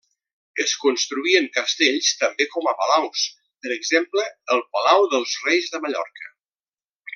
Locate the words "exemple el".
3.77-4.65